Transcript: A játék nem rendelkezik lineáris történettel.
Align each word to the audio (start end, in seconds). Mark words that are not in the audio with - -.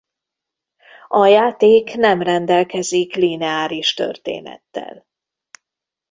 A 1.07 1.25
játék 1.25 1.95
nem 1.95 2.21
rendelkezik 2.21 3.15
lineáris 3.15 3.93
történettel. 3.93 5.05